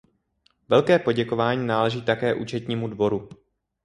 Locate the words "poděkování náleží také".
0.99-2.33